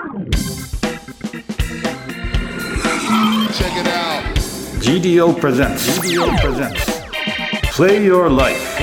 [0.00, 0.08] Check
[3.76, 4.24] it out.
[4.80, 5.98] GDO presents.
[5.98, 6.80] GDO presents.
[7.76, 8.78] Play your life.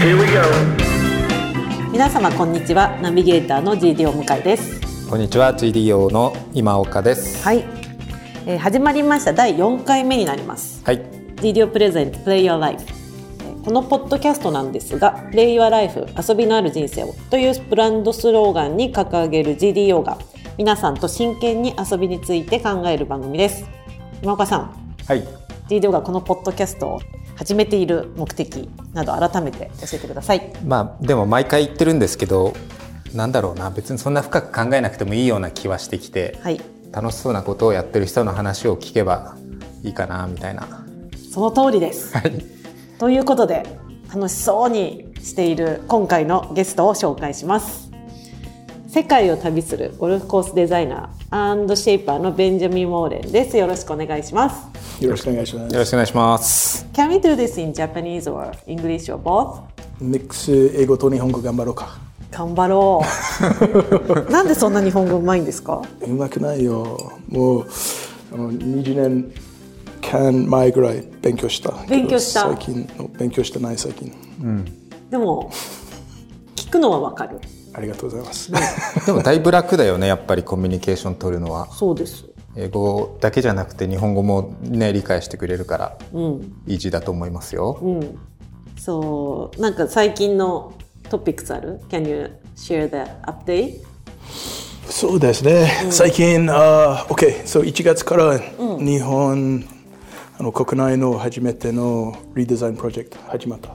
[0.00, 0.44] Here we go.
[1.90, 7.42] 皆様こんにちはナビゲーターの GDO 向井ですこんにちは GDO の今岡です。
[7.42, 7.64] はい、
[8.46, 10.98] えー始まりました第4回目になりますはい。
[11.40, 12.97] GDO プレゼント Play Your Life えー
[13.68, 20.16] このポッドキャストなんですが Play Your Life 遊びのある人生をというブランドスローガンに掲げる GDO が
[20.56, 23.66] 皆さんと真剣に遊びについて考える番組です
[24.22, 25.22] 今岡さんはい。
[25.68, 27.00] GDO がこのポッドキャストを
[27.36, 32.54] 始めている目的など改めて教えてくださいまあでも毎回言ってるんですけど、
[33.12, 36.60] なんだろうな別にそんな深く考えなくてもいいような気はしてきて、はい
[36.90, 39.36] 楽しそうなことをやってる人の話を聞けば
[39.82, 40.86] いいかなみたいな。
[41.30, 42.57] その通りですはい。
[42.98, 43.64] ということで
[44.12, 47.88] 楽しそうにしている今回のゲストを紹介します
[48.88, 55.72] 世界を旅するゴルフコースデザイナーシェイパーのベンジャミン・モーレンですよろしくお願いしますよろしくお願いします。
[55.72, 56.84] よろしくお願いします。
[56.92, 59.60] Can we do this in Japanese or English or both?
[60.00, 61.98] ミックス英語と日本語頑張ろうか。
[62.32, 63.00] 頑張ろ
[64.26, 65.82] う なんでそんな日本語うまいんですか？
[66.00, 66.98] うまくないよ。
[67.28, 67.66] もう
[68.34, 69.32] あの20年
[70.10, 71.72] 間前ぐらい勉強した。
[71.88, 74.12] 勉強した最近の勉強してない最近。
[75.10, 75.50] でも
[76.56, 77.40] 聞くのはわかる
[77.74, 78.52] ありがとうございます。
[79.06, 81.68] でもだいぶ楽だよねやっぱりコミュニケーション取るのは。
[81.72, 82.24] そうです
[82.56, 85.98] 英語だけじゃなくて日本語もね理解してくれるから、
[86.66, 87.78] イージーだと思いますよ。
[87.82, 88.18] うん
[88.78, 90.72] そうなんか最近の
[91.10, 93.80] トピックスある？Can you share the update?
[94.88, 95.70] そうですね。
[95.90, 99.64] 最近、あ、OK、そう1月から日本、
[100.40, 103.74] あの国内の初めてのリデザインプロジェクト始まった。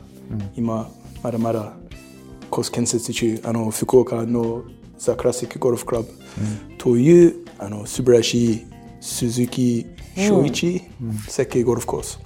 [0.55, 0.89] 今
[1.21, 1.73] まだまだ
[2.49, 4.63] コース建設中、あの福岡の
[4.97, 6.07] ザ・クラシックゴルフクラブ
[6.77, 8.65] という、あの素晴らしい
[9.01, 10.81] 鈴木翔一
[11.27, 12.17] 設計ゴルフコース。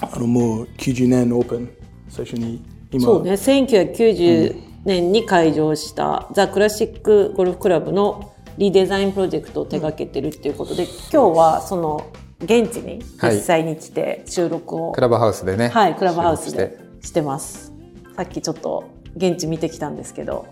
[0.00, 1.70] あのもう90年オープン
[2.08, 3.04] 最初に今。
[3.04, 3.32] そうね。
[3.32, 12.10] 1990年に開場した、ザ・クラシックゴルフクラブのリデザインプロジェクトを手掛けてるっていうことで、今日はその
[12.42, 15.68] 現地に実際に来て収録を、クラブハウスでね。
[15.68, 17.22] はい、クラブハウスでして。
[17.22, 17.72] ます。
[18.16, 20.46] さっきちょっと現地見てきたんですけど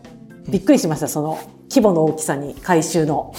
[0.48, 3.34] びっくりしましたその規模の大きさに改修の。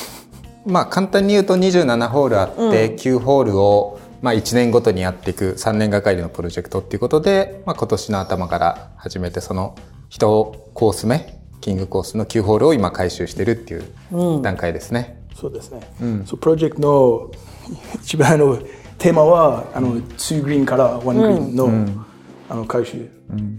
[0.66, 9.76] まあ簡単に言うと27ホールあって、9ホールをまあ1年ごとにやっていく3年がかりのプロジェクトっていうことで、まあ、今年の頭から始めてその
[10.12, 15.22] 1コース目キングコースの9ホールを今回収してるっていう段階ですね。
[15.36, 15.82] そうですね。
[16.26, 17.32] そうプロジェクトの
[17.96, 18.58] 一番の
[18.98, 21.70] テーマはあの2グリーンから1グリーンの,、
[22.50, 23.10] あの回収、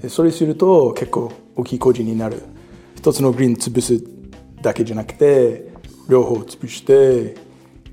[0.01, 2.43] でそれすると結構大きい工事になる。
[2.97, 4.03] 一つのグリーン潰す
[4.63, 5.73] だけじゃなくて
[6.09, 7.35] 両方潰して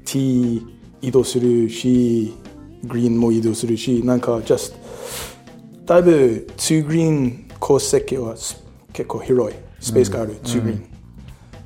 [0.05, 0.63] T
[1.01, 2.35] 移動するし
[2.83, 4.75] グリーンも移動するしなんか just
[5.85, 8.63] だいぶ2グリーンコース設計はす
[8.93, 9.57] 結構広い。
[9.79, 10.89] スペースがある、2グリーン。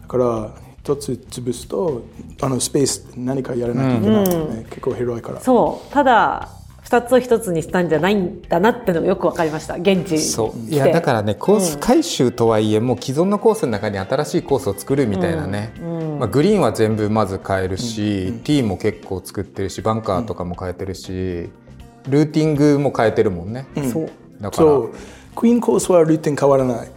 [0.02, 0.52] だから
[0.84, 2.04] 一つ潰すと
[2.42, 5.40] あのスペース何かやらなきゃいけない、ね結構広いから。
[5.40, 5.94] そう。
[5.94, 6.50] ただ
[6.84, 9.76] 2つを1つにしたんじゃないんだなってのがよく分かりました。
[9.76, 10.70] 現地そう。
[10.70, 15.74] いやだからねコース回収とはいえ、もう既存のコースの中に新しいコースを作るみたいなね、
[16.20, 21.50] まあ、グリーンは全部まず変えるし、ティーも結構作ってるしバンカーとかも変えてるし、
[22.10, 24.12] ルーティングも変えてるもんね、そう。
[24.42, 24.94] だからそう
[25.36, 26.92] クイーンコースはルーティン変わらない、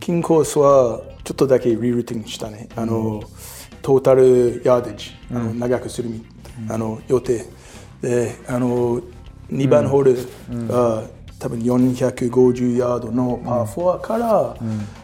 [0.00, 2.68] キングコースはちょっとだけリルーティンしたね。
[2.76, 3.22] あの、
[3.82, 6.24] トータルヤーデッジあの長くするみ、
[6.68, 7.44] あの予定。
[8.00, 9.00] であの
[9.50, 11.04] 2番ホールが、
[11.38, 14.56] 多分450ヤードのパー4から、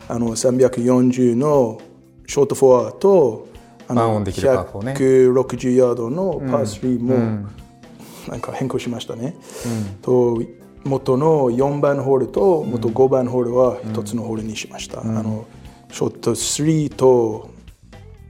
[0.09, 1.81] あの340の
[2.27, 3.49] ショート4と
[3.89, 4.95] あワンオのンできるパー4ね。
[4.95, 7.49] 160ヤードのパー3も、
[8.29, 9.37] なんか変更しましたね。
[10.03, 10.41] と
[10.85, 15.01] 元の4番ホールと元5番ホールは一つのホールにしました。
[15.01, 15.47] あの
[15.91, 17.51] ショート3と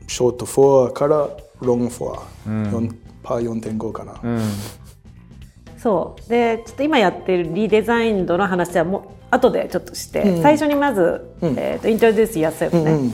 [0.07, 1.29] ショート4から
[1.61, 2.15] ロング4、
[2.47, 4.21] 4パー4.5かな。
[5.77, 6.31] そう。
[6.31, 13.13] でちょっと今やってるリデザインドの話はもう後でちょっとして、最初にまず、えー、とイントロデュースやすよね、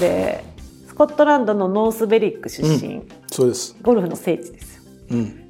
[0.00, 0.44] で
[0.88, 3.76] スコットランドのノースベリック出身、そうです。
[3.80, 4.82] ゴルフの聖地ですよ、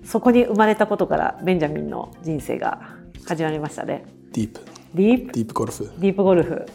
[0.04, 2.80] そこに生まれたことからベンジャミンの人生が
[3.26, 4.04] 始まりましたね。
[4.32, 4.60] ディープ。
[4.94, 5.90] ディープディープゴルフ。
[5.98, 6.66] ディープゴルフ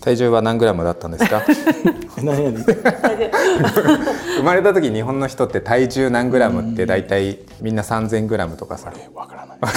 [0.00, 1.42] 体重は何グラムだったんですか？
[2.18, 2.24] 生
[4.44, 9.58] まれた時日本の人って体重何グラムって大体みんな3000グラムとかさ、わからない。
[9.60, 9.72] はい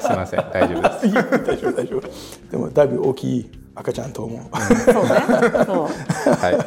[0.00, 1.12] すいません大丈夫です。
[1.12, 1.22] 大
[1.58, 2.02] 丈夫大丈夫。
[2.50, 4.40] でもだいぶ大きい赤ちゃんと思う。
[4.92, 5.10] そうね。
[5.66, 5.76] そう。
[6.34, 6.58] はい。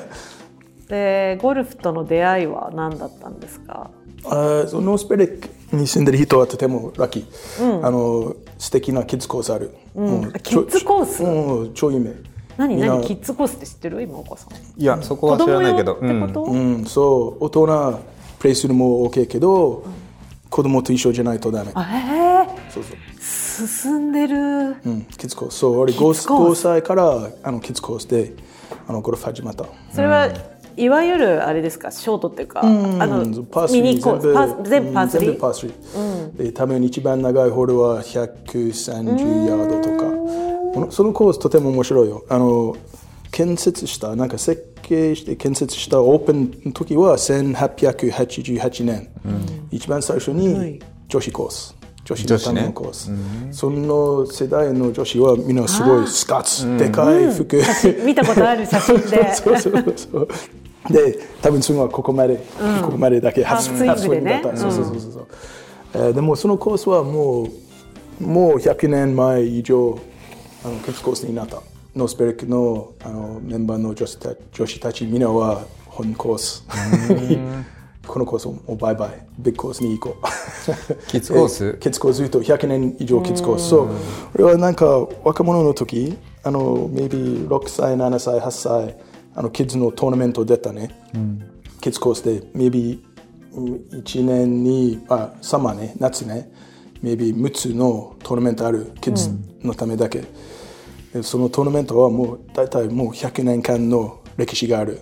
[0.90, 3.90] でゴルフとの出会いは何だったんですか？
[4.26, 11.24] あそのノースペレックに住んでる人はとてもラッキー、あの素敵なキッズコースある、もうキッズコース？
[11.24, 12.12] うん超有名
[12.58, 12.78] 何？
[12.78, 13.02] 何？
[13.04, 14.02] キッズコースって知ってる？
[14.02, 14.82] 今岡さん。
[14.82, 17.44] いやそこは知らないけど、子供用ってこと、うん、そう。
[17.46, 18.00] 大人
[18.40, 19.86] プレイするも OK けど、
[20.50, 21.72] 子供と一緒じゃないとダメ。
[21.74, 22.48] あへえ。
[22.70, 24.38] そうそう、進んでる。
[24.38, 25.56] うん、キッズコース。
[25.60, 28.34] そう俺キッズコー 5, ス歳からあのキッズコースで
[28.88, 29.66] あのゴルフ始まった。
[29.92, 30.30] それは
[30.78, 31.92] いわゆるあれですか？
[31.92, 35.30] ショートっていうか、あのパーミニコースパー全部パーうんスリー？
[35.30, 35.72] 全部パー
[36.34, 40.06] 3、で多分一番長いホールは130ヤードとか。
[40.74, 42.26] このそのコースとても面白いよ。
[42.28, 42.76] あの
[43.32, 49.08] 建設したなんか設計して建設したオープンの時は1888年、
[49.72, 51.76] 一番最初に女子コース。
[52.04, 53.12] 女子のためのコース、
[53.52, 57.60] その世代の女子はみんなすごい skirts、でかい服、
[58.06, 59.34] 見たことある写真で。
[59.34, 60.28] そうそうそう。
[60.90, 62.38] で、多分そのはここまで、
[62.82, 64.58] ここまでだけハーフスイングでねだった。
[64.58, 65.28] そうそうそうそう。
[65.94, 67.48] えーでもそのコースはも
[68.20, 69.98] うもう100年前以上
[70.64, 71.62] あのキッズコースになった。
[71.96, 76.66] ノースベリックのあのメンバーの女子た女子たちみんなは本コース
[77.10, 77.40] に
[78.06, 80.96] このコースをもうバイバイビッグコースに行こう。
[81.08, 81.66] キッズコース？
[81.78, 83.70] えキッズコースずっと100年以上キッズコース。
[83.70, 83.88] そう。
[84.36, 88.96] 俺はなんか若者の時、あの、maybe 6歳、7歳、8歳、
[89.36, 90.90] あの、キッズのトーナメント出たね。
[91.82, 93.00] キッズコースで、maybe
[93.54, 96.52] 1年に、あ、サマーね、夏ね、
[97.04, 99.30] maybe 6つのトーナメントある、キッズ
[99.62, 100.24] のためだけ。
[101.14, 105.00] でそのトーナメントはもう大体もう100年間の歴史がある、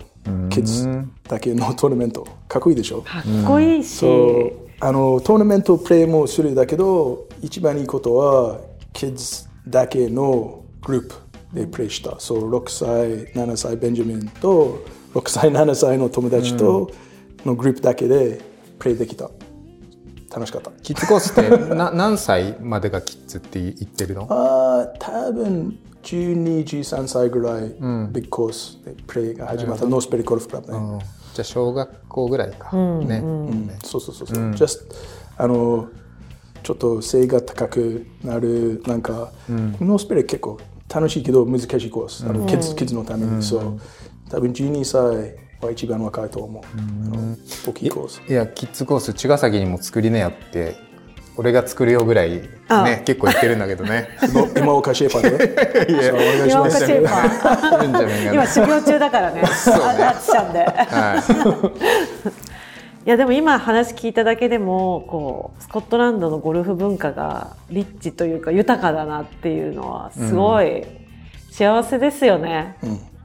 [0.50, 0.88] キッズ
[1.27, 2.27] だけのトーナメント。
[2.47, 3.01] かっこいいでしょ？
[3.01, 4.51] かっこいいし、そう。
[4.80, 8.59] あのトーナメントプレーもするだけど一番いいことは
[8.91, 11.15] キッズだけのグループ
[11.54, 14.84] でプレーした、そう6歳7歳ベンジャミンと
[15.14, 16.90] 6歳7歳の友達と
[17.46, 18.42] のグループだけで
[18.80, 19.30] プレーできた。
[20.34, 20.72] 楽しかった。
[20.82, 24.26] キッズコースって な何歳までがキッズって言ってるの？
[24.30, 29.86] あー多分12、13歳ぐらい、ビッグコースでプレーが始まった。
[29.86, 31.00] ノースペリゴルフクラブね、うん。
[31.00, 33.24] じゃあ小学校ぐらいか、ね、
[33.84, 34.80] そうそうそうそう、just
[35.38, 35.88] あの
[36.64, 40.58] ちょっと背が高くなるなんか、ノースペレ結構
[40.94, 43.81] 楽しいけど難しいコース、あのキッズキッズのために、そう。
[44.30, 47.36] 多分12歳は一番若いと思う、あの
[47.68, 48.22] 大きいコース。
[48.28, 50.75] いやキッズコース茅ヶ崎にも作りねやって
[51.36, 54.07] 俺が作るよぐらいねあ結構言ってるんだけどね。
[54.30, 56.04] 今今岡シェーパーでいや。
[56.04, 56.78] そうお願いし今ます。
[56.78, 57.04] 岡シェー。
[57.04, 59.42] パー今修行中だからね。
[59.44, 60.60] ああっちゃんで。
[60.60, 61.74] は
[63.06, 70.86] いやでも今話聞いただけでもこうスコットランドのゴルフ文化がリッチというか豊かだなっていうのはすごい
[71.52, 72.78] 幸せですよね。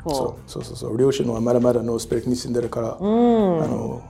[0.03, 0.77] こそうそうそう。
[0.77, 4.03] そう両親はまだまだノースベリックに住んでるから、あの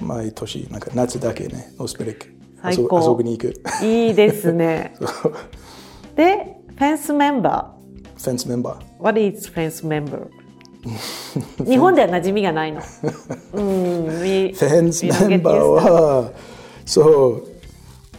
[0.00, 2.28] 毎年なんか夏だけねノースペレック
[2.64, 3.62] 遊遊びに行く。
[3.82, 4.94] ういいですね。
[6.16, 7.74] でフェンスメンバ
[8.16, 8.78] フェンスメンバー。
[8.78, 10.41] ー What is フェンスメンバー
[11.64, 12.80] 日本では馴染みがないの。
[13.52, 16.32] うん、フフェンスメンバーは、
[16.84, 17.48] そう、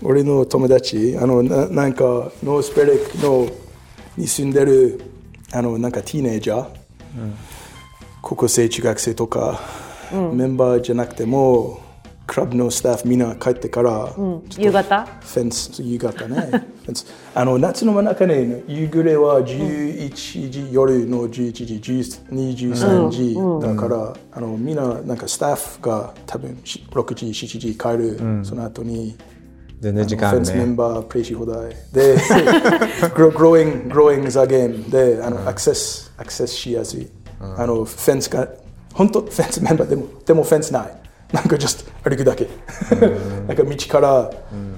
[0.02, 2.04] 俺の友達、あのななんか、
[2.44, 3.48] ノースペレックの
[4.18, 5.02] に住んでる
[5.52, 6.68] あのなんかティーネイジャー、
[8.22, 9.60] 高校生、中学生とか、
[10.12, 11.82] メンバーじゃなくても、
[12.26, 15.06] クラブのスタッフみんな帰ってから、ちょっと夕方？
[15.06, 16.36] フェンス、夕方ね。
[16.86, 17.06] フェンス。
[17.36, 23.10] あの夏の真ん中に、夕暮れは11時、夜の11時、12時、13
[23.60, 29.18] 時、だから、あのみんななんかスタッフが多分し6時、7時帰る、その後に、
[29.82, 31.76] 全然時間フェンスメンねバープレイし放題。
[31.92, 32.16] で、
[33.16, 37.06] グロ growing, growing the game で、あの、アクセス、アクセスしやすい。
[37.42, 38.48] あの、フェンスが、
[38.94, 41.03] 本当フェンスメンバーでも、でもフェンスない。
[41.34, 42.48] なんか just 歩くだけ。
[43.48, 44.32] なんか道から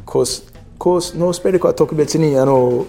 [0.06, 2.86] コース、コース、ノースペレクは特別に、あの、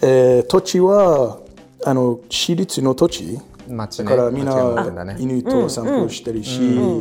[0.00, 1.38] えー土地は、
[1.84, 3.38] あの、私立の土地。
[3.68, 4.04] 町ね。
[4.10, 5.16] だからみんなね。
[5.18, 6.60] 犬と散歩してるし、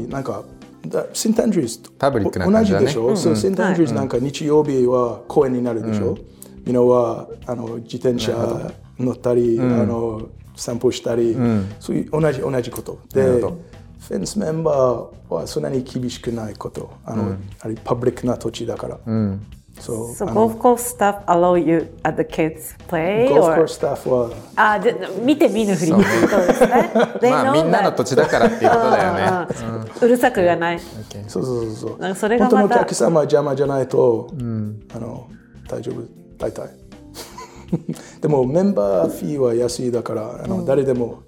[0.10, 0.24] なん。
[0.24, 0.44] か
[0.88, 2.88] だセントアンドリュースとパブリックな同感じだね。
[2.88, 6.18] じでしょ、そうセントアンドリュースなんか日曜日は公園になるでしょ、
[6.66, 8.34] みんなはあの自転車
[9.00, 11.38] 乗ったり、あの散歩したり、
[11.80, 13.00] そういう同じ同じこと。
[13.14, 13.42] で
[14.08, 16.94] フェンスメンバーはそんなに厳しくないこと。
[17.06, 19.00] あの、あれパブリックな土地だから、
[19.80, 23.64] そう So あの golf course staff allow you at the kids play ゴルフコ or?
[23.64, 24.94] ーススタッフはあじゃ
[25.24, 25.92] 見て見ぬふり。
[25.92, 26.92] ってことですね。
[27.20, 29.92] They ま know あみんなの土地だからっていうことだよね。
[30.02, 30.80] うるさく言わない。
[30.80, 32.00] そうそうそうそう。
[32.00, 35.28] なんかそれが本当のお客様は邪魔じゃないと、あの
[35.68, 36.04] 大丈夫
[36.38, 36.70] 大体。
[38.22, 41.24] でもメンバーフィーは安いだからあの、誰でも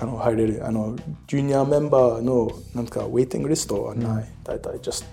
[0.00, 0.96] あの入れるあの
[1.26, 5.04] ジュニアメンバーのなんかウェイティングリストはない、大体 just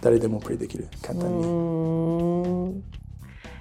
[0.00, 2.82] 誰でもプレイできる簡単に、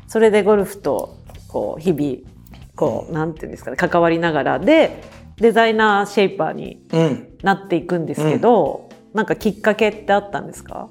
[0.07, 2.17] それでゴルフとこう日々
[2.75, 5.03] こうなんていうんですかね関わりながらで
[5.37, 7.29] デザイナーシェイパーにうん。
[7.43, 10.87] なっていくんですけど、なんかきっかけってあったんですか？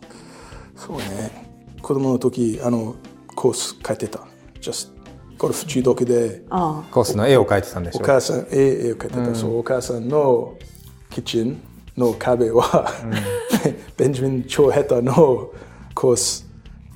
[0.77, 1.49] そうね。
[1.81, 2.95] 子供の時あの
[3.35, 4.21] コース書いてた。
[4.61, 4.91] just
[5.39, 10.55] ゴルフ中毒であコースの絵を描いてたんでしょお母さん絵絵を描いてた、そうお母さんの
[11.11, 11.61] キッチン
[11.97, 12.91] の壁は、
[13.99, 15.51] ベンジャミン超下手の
[15.95, 16.47] コース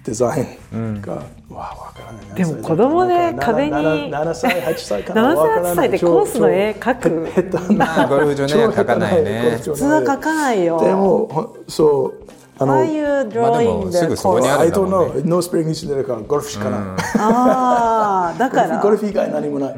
[0.04, 7.26] デザインが、わあわからないでも子供で壁に7歳8歳かな7歳8歳でコースの絵描く。
[7.50, 15.22] 下手なゴルフ場の絵は描かないね普通は描かないよでもほそうあのああいう drawing まあでもすぐそこにあ I るんだ don't もん know ね。
[15.24, 16.80] ノースプリングしてるからゴルフしかない、
[17.18, 18.78] ああだから。
[18.78, 19.74] フゴルフ以外何もない。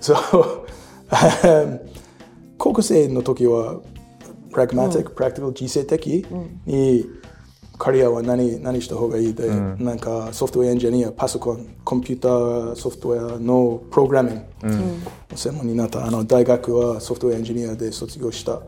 [0.00, 0.16] そう、
[1.10, 1.80] um,
[2.58, 3.80] 高校生の時は、
[4.50, 6.26] プラグマティック、プラクティカル、人生的
[6.64, 7.04] に、
[7.78, 16.06] カリアは何何した方がいいで、なんかソフトウェアエンジニア、パソコン、コンピューターソフトウェアのプログラミング、専門になった。
[16.06, 18.62] あの大学はソフトウェアエンジニアで卒業した。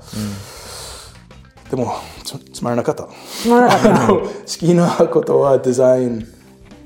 [1.70, 1.94] でも
[2.24, 3.08] つつまらなかった。
[3.42, 6.26] つまらなか好きなことはデザイン、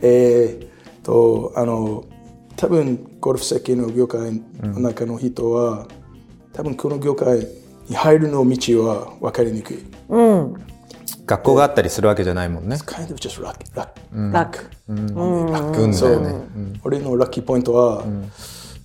[0.01, 2.05] えー、とあの
[2.57, 5.87] 多分ゴルフ設計の業界の中の人は、
[6.53, 7.47] 多分この業界
[7.89, 9.79] に入るの道は分かりにくい。
[11.25, 12.77] 学校があったりするわけじゃないもんね。
[12.77, 13.57] Kind of just luck.
[13.75, 14.73] luck.
[14.89, 16.35] 楽運だよね、
[16.85, 18.05] 俺のラッキーポイントは、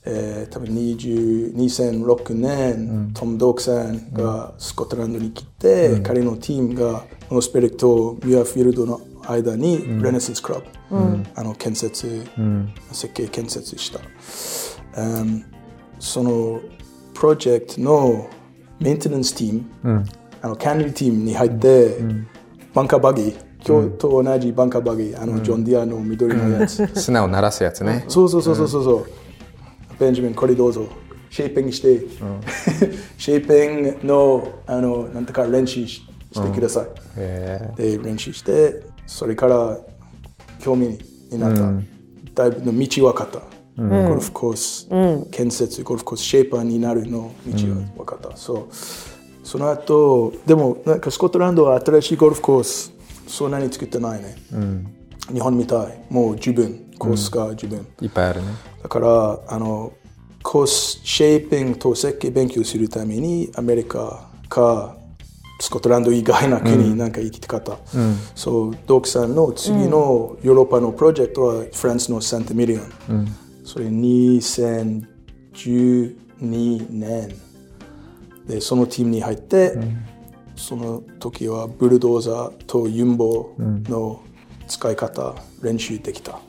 [0.09, 10.65] えー多分20 2006年、トム・ドークさんがスコットランドに来て、彼のチームがノースベリックとミュアフィールドの間にレネサンスクラブ、
[11.35, 12.25] あの建設、
[12.91, 13.99] 設計建設した、
[15.01, 15.43] um,
[15.99, 16.61] その
[17.13, 18.29] プロジェクトの
[18.79, 20.05] メンテナンスチーム、
[20.41, 21.97] あのキャンディチームに入って、
[22.73, 28.05] バンカーバギー今日と同じバンカーバギーあのジョン・ディアの緑のやつ、 砂を均すやつね。
[28.07, 29.05] そうそうそうそうそうそう、
[29.99, 30.87] ベンジャミンこれどうぞ
[31.29, 31.99] shaping して、
[33.17, 36.87] シェイピングのあのなんとか練習ししてください、
[37.17, 39.77] へで練習してそれから
[40.59, 40.99] 興味
[41.31, 41.55] になっ
[42.33, 43.39] た、だいぶの道分かった、
[43.81, 44.87] ゴルフコース、
[45.31, 48.75] 建設ゴルフコースシェイパーになるの道が分かった、そう
[49.43, 52.93] その後でもなんかスコットランドは新しいゴルフコース
[53.27, 54.35] そんなに作ってないね、
[55.33, 58.47] 日本みたいもう十分コースが十分、いっぱいあるね。
[58.83, 59.93] だからあの
[60.43, 64.95] コースシェイピングと設計勉強するためにアメリカか
[65.59, 67.79] スコットランド以外の国なんか行きたかった、
[68.35, 72.83] そうドークさんの次のヨーロッパのプロジェクトはフランスのサンタミリオン、
[73.65, 77.35] それ2012年
[78.47, 79.77] でそのチームに入って、
[80.55, 84.21] その時はブルドーザーとユンボの
[84.67, 86.39] 使い方練習できた、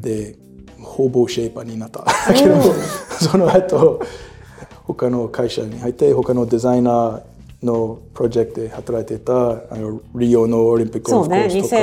[0.00, 0.36] で
[0.80, 2.04] ほぼシェイパーになった。
[2.04, 2.60] だけど
[3.20, 4.00] その後
[4.84, 7.22] 他の会社に入って他のデザイナー
[7.62, 9.34] のプロジェクトで働いてたあ
[9.72, 11.44] のリオのオリンピックゴそうね。
[11.44, 11.82] ルフコースとか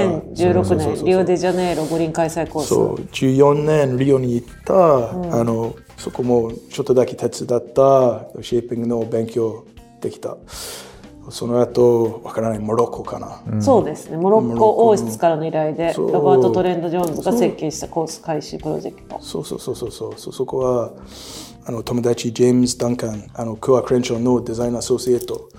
[0.52, 1.06] 2016そうそうそうそう。
[1.06, 2.68] 年リオデジャネイロ五輪開催コース。
[2.70, 2.96] そう。
[2.96, 8.28] 14年リオに行った、あのそこもちょっとだけ手伝った。
[8.42, 9.66] シェイピングの勉強
[10.00, 10.38] できた
[11.30, 14.18] その後わからないモロッコかな、そうですね。
[14.18, 15.46] モロッコ王室からの。
[15.46, 19.20] 依頼でロバート・トレンド・ジョーンズが設計したコース開始プロジェクト。
[19.22, 20.14] そうそうそうそうそう。
[20.18, 20.92] そそこは
[21.66, 25.50] あの友達ジェームズ・ダンカンあのクア・クレンションのデザインアソシエイト、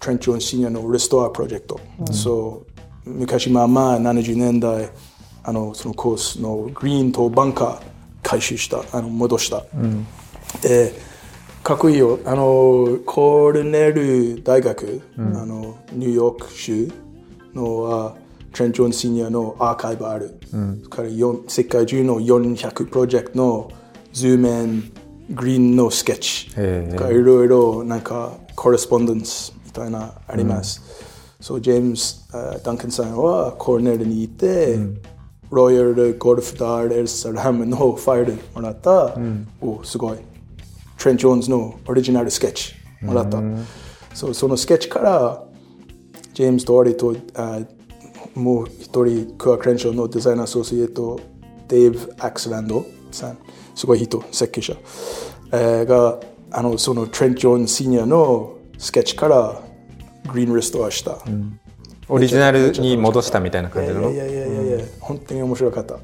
[0.00, 1.80] トレンチョン・シニアのレストアプロジェクト、
[2.12, 2.64] そ
[3.06, 4.90] う昔まあまあ70年代
[5.44, 7.82] あのそのコースのグリーンとバンカー
[8.22, 9.64] 回収したあの戻した、
[10.60, 10.92] で
[11.62, 12.18] かっこいいよ。
[12.24, 16.90] あのコールネル大学、あのニューヨーク州
[17.54, 18.16] のは
[18.52, 20.40] トレンチョン・シニアのアーカイブある、
[20.90, 23.70] からよん世界中の400プロジェクトの
[24.12, 24.92] ズーメン
[25.30, 30.82] グリーンのスケッチとかいろいろなんかコレスポンデンスみたいなあります、
[31.40, 34.80] そうジェームズあダンカンさんはコールネルにいて、
[35.48, 39.14] ロイヤルゴルフダーレルサラムのファイルもらった、
[39.60, 40.18] おすごい
[41.02, 43.42] トレント・ジョーンズのオリジナルスケッチもらった、
[44.14, 45.42] そうそのスケッチから
[46.32, 47.58] ジェームズと俺とあ
[48.36, 51.18] もう一人クーア・クレンショーの designer associate
[51.66, 53.38] デーブ・アクスランドさん。
[53.74, 54.74] すごい人設計者、
[55.52, 56.20] えーが
[56.52, 59.60] あのそのトレント・ジョーンズ・シニアのスケッチから
[60.30, 61.18] グリーンレストアした、
[62.08, 64.10] オリジナルに戻したみたいな感じなの？
[64.10, 65.94] いやいやいやいやいや、本当に面白かった。
[65.94, 65.98] あ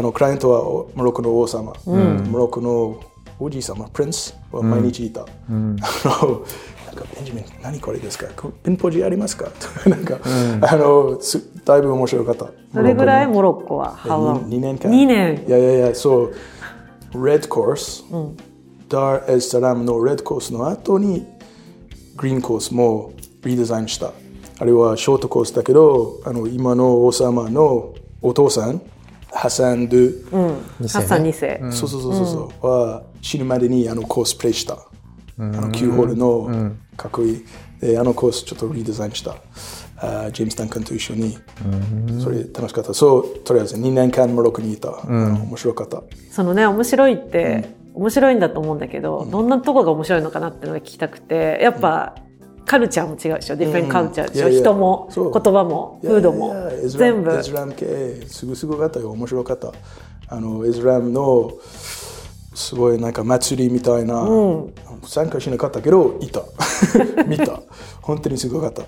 [0.00, 0.62] のクライアントは
[0.96, 3.00] モロッコの王様、モロッコの
[3.38, 5.22] おじい様、プリンスは毎日いた。
[5.22, 5.58] あの
[6.86, 8.26] なんかベンジャミン、何これですか？
[8.36, 9.46] こピンポジありますか？
[9.46, 10.18] と かなんか、
[10.62, 12.46] あのすだいぶ面白かった。
[12.74, 14.08] どれぐらいモロッコは How
[14.40, 14.46] long?
[14.46, 16.32] 2年間？2年いやいやいや、そう、
[17.14, 18.04] Red Course、
[18.88, 21.26] ダーエスサラムの Red Course の後に、
[22.16, 23.12] グリーンコースも
[23.44, 24.12] リデザインした。
[24.60, 28.80] あれはショートコースだけど、あの今の王様のお父さん、
[29.34, 34.78] ハサン・ドゥ、ハッサン2世、そうそうそうそうそう、は死ぬまでにあのコースプレイした。
[35.36, 37.44] あの9ホールのかっこいい。
[37.80, 39.36] で、あのコースちょっとリデザインした。
[39.96, 41.36] あジェームス・ダンカンと一緒に。
[42.22, 42.94] それ楽しかった。
[42.94, 44.90] そう、とりあえず2年間モロッコにいた。
[45.02, 46.02] 面白かった。
[46.30, 52.14] そのね面白いって、面白いんだと思うんだけど、どんなとこが面白いのかなっていうのが聞きたくてやっぱ、
[52.66, 53.56] カルチャーも違うでしょ？
[53.56, 56.54] ディフェンカルチャーでしょ、人も言葉もフードも
[56.86, 57.32] 全部。
[57.32, 59.10] エズラム系すぐすぐかったよ。
[59.10, 59.72] 面白かった
[60.28, 61.52] あのエズラムの
[62.54, 64.26] すごいなんか祭りみたいな、
[65.04, 66.42] 参加しなかったけどいた。
[67.26, 67.60] 見た。
[68.00, 68.82] 本当にすごかった。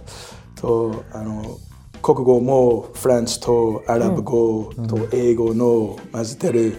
[0.61, 1.43] とあの
[2.01, 6.77] 国語もフランスとアラブ語と英語の混ぜてる、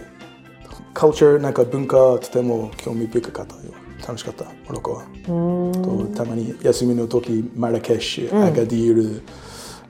[0.94, 3.60] カルチャーなんか文化とても興味深かったよ
[4.08, 9.22] 楽しかったモロッコはとたまに休みの時マラケシュ、アガディール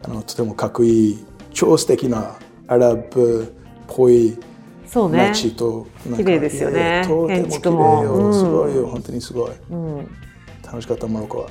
[0.02, 4.36] あのとてもかっこいい超素敵なアラブっぽい
[4.86, 5.28] そうね。
[5.28, 7.04] 街となんか綺麗ですよね。
[7.06, 8.14] 建築も綺麗よ。
[8.14, 8.34] うん。
[8.34, 8.86] すごいよ。
[8.86, 9.52] 本当にすごい、
[10.64, 11.50] 楽しかったモロッコは。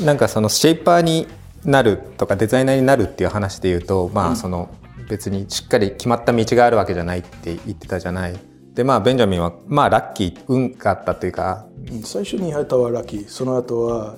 [0.04, 1.26] なんかそのシェイパーに
[1.64, 4.70] なるとかデザイナーになるっていう話で言うとまあその
[5.10, 8.36] 別にしっかり決まった道があるわけじゃないって言ってたじゃない。
[8.76, 11.66] でまあベンジャミンはまあラッキー運があったというか。
[11.70, 13.28] うん最初に入ったはラッキー。
[13.28, 14.16] その後は、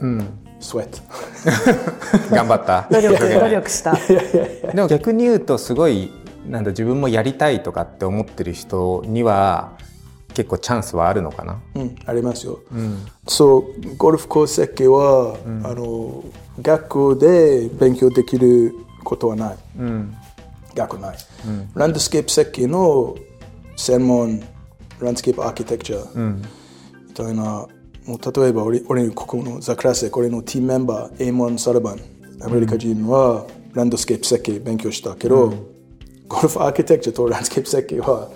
[0.58, 2.88] スウェット頑張った。
[2.90, 3.94] 努力努力した。
[3.94, 6.10] でも逆に言うとすごい
[6.48, 9.76] なんだ自分もやりたいとかって思ってる人には
[10.32, 11.60] 結構チャンスはあるのかな。
[11.74, 12.58] うん、ありますよ。
[13.26, 16.24] そう、ゴルフコース設計は、あの
[16.62, 18.72] 学校で勉強できる
[19.04, 19.56] ことはない。
[20.74, 21.16] 学校ない、
[21.74, 23.14] ランドスケープ設計の
[23.78, 24.40] 専門
[25.00, 26.36] landscape architecture
[27.06, 27.42] みたいな、
[28.06, 32.00] もう例えば俺俺のここのザ・クラセ俺の team member エイモン・サリバン
[32.42, 35.54] アメリカ人はランドスケープ設計勉強したけど、
[36.26, 38.28] golf architecture とランドスケープ設計は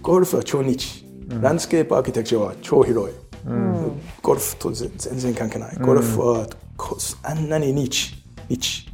[0.00, 1.04] ゴルフは超ニッチ、
[1.40, 3.14] landscape architecture は超広い、
[4.22, 8.14] ゴルフと全全然関係ない、ゴルフはこあんなにニッチ。
[8.48, 8.86] ニッチ、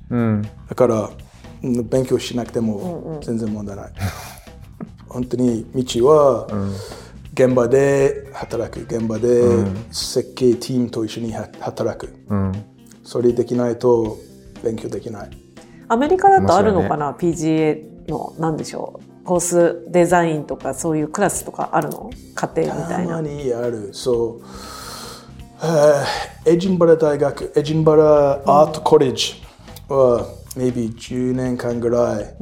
[0.68, 1.10] だから
[1.62, 3.92] うん勉強しなくても全然問題ない、
[5.10, 6.46] 本当に道は
[7.34, 8.82] 現場で働く。
[8.82, 9.42] 現場で
[9.90, 12.14] 設計チームと一緒には働く、
[13.04, 14.16] それできないと
[14.64, 15.30] 勉強できない。
[15.88, 19.24] アメリカだとあるのかな、PGA のなんでしょう？
[19.24, 22.10] コースデザインとかそういうクラスとかあるの？
[22.34, 23.90] 家庭みたたまいなにある。
[23.92, 24.44] そう。
[25.62, 26.04] えー
[26.46, 29.34] エジンバラ大学、エジンバラアートコレッジ
[29.88, 32.34] は、maybe 10年間ぐらい、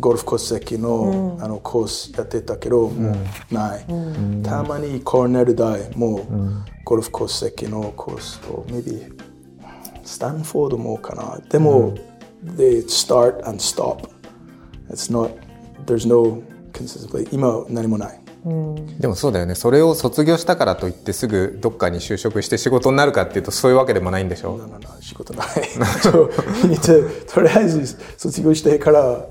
[0.00, 3.84] ゴルフコース設計の,、あのコースやってたけど、もうない。
[4.42, 6.22] たまにコーネル大も、
[6.84, 9.12] ゴルフコース設計のコースと、maybe
[10.04, 11.38] スタンフォードもかな。
[11.50, 11.94] でも、
[12.56, 14.08] they start and stop.
[14.90, 15.30] It's not,
[15.86, 17.28] there's no consistency.
[17.32, 18.20] 今何もない。
[18.98, 24.56] でもそうだよねそれを卒業したからといってすぐどっかに就職して仕事になるかっていうとそういうわけでもないんでしょ？
[24.58, 25.48] ななな仕事ない。
[26.02, 29.26] とりあえず卒業してから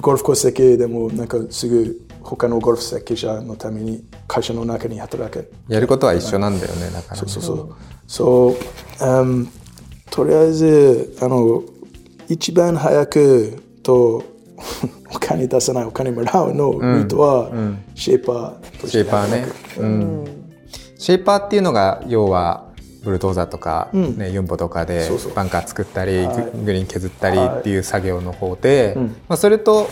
[0.00, 5.48] ゴルフコース設計でもなんかすぐ他のゴルフ設計者のために会社の中に働け。
[5.68, 7.74] やることは一緒なんだよねだからそうそうそう。
[8.06, 9.48] そう、um,
[10.10, 11.62] とりあえずあの
[12.28, 14.22] 一番早くと
[15.14, 17.50] お金出さないお金もらうのルートは、
[17.94, 19.46] シェイパーとしてシェイパーね、
[19.78, 20.24] うん、
[20.98, 22.71] シェイパーっていうのが要は
[23.02, 26.36] ブルドーザーとか、ねユンボとかでバンカー作ったりはい。
[26.36, 28.96] ググリーン削ったりっていう作業の方で、
[29.28, 29.88] まあ、それと、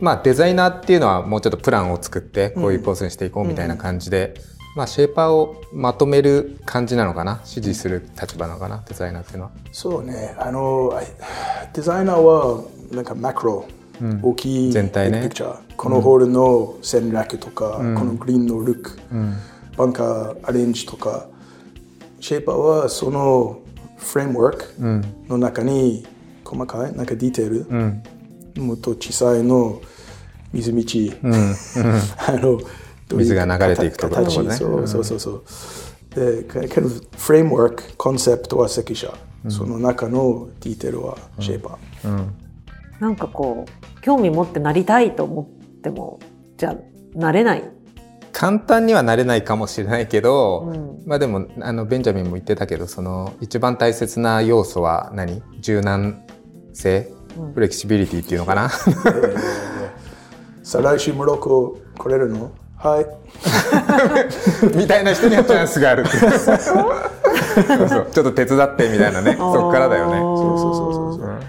[0.00, 4.34] まあ、デザイナーっていうのはもうちょっとプランを作ってこういうコースにしていこうみたいな感じで、
[4.76, 7.40] まあ、シェイパーをまとめる感じなのかな？
[7.44, 8.82] 指示する立場なのかな？
[8.88, 9.50] デザイナーっていうのは。
[9.72, 11.02] そうね、あの、あ
[11.72, 13.66] デザイナーはなんかマクロ、
[14.22, 15.22] 大きい全体ね。
[15.22, 18.98] ピクチャーこのホールの戦略とか、このグリーンのルック、
[19.76, 21.26] バンカーアレンジとか、
[22.20, 23.60] シェイパーはその
[23.96, 24.74] フレームワーク
[25.28, 26.06] の中に
[26.44, 27.66] 細かいなんかディテー
[28.54, 29.80] ル、もっと小さいの
[30.52, 31.16] 水道、
[32.26, 34.24] あのどういう水が流れていくところ。
[34.24, 34.36] 形？
[34.36, 35.44] とかねそうそうそうそう。
[36.14, 39.14] で、kind of フレームワーク、コンセプトは設計者、
[39.48, 42.26] その中のディテールはシェイパー。
[43.00, 45.46] なんかこう興味持ってなりたいと思っ
[45.80, 46.20] ても
[46.58, 47.64] じゃあなれない
[48.32, 50.72] 簡単にはなれないかもしれないけど、
[51.06, 55.42] まあでもあのベンジャミンも言ってたけどその一番大切な要素は何？
[55.60, 56.22] 柔軟
[56.72, 57.12] 性、
[57.54, 58.70] フレキシビリティっていうのかな？
[60.62, 63.06] さあ来週モロッコ来れるのはい。
[64.76, 66.30] みたいな人にはチャンスがあるそう
[67.88, 71.40] そうちょっと手伝ってみたいなねそっからだよねそうそうそうそうそう。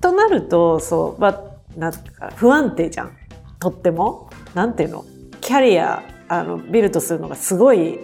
[0.00, 1.40] となるとそう、まあ、
[1.78, 3.16] なんか不安定じゃん
[3.60, 5.04] とってもなんていうの
[5.46, 8.00] キャリアあのビルドするのがすごい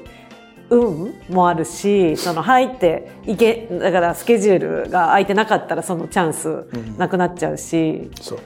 [0.70, 8.38] 運もあるしその入っていけだからスケジュールが空いてなかったらそのチャンスなくなっちゃうし、そう。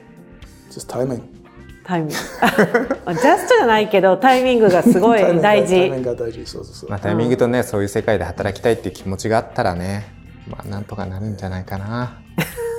[0.70, 1.20] just timing。
[1.84, 2.14] タイミング
[3.04, 6.02] まあジャストじゃないけどタイミングがすごい タイミングが大タイミン事。
[6.02, 6.46] グが大事。
[6.46, 6.90] そうそうそう。
[6.90, 10.06] まあ、タイミングとね、そういう世界で働きたいっていう気持ちがあったらね、
[10.48, 12.18] まあ、なんとかなるんじゃないかな。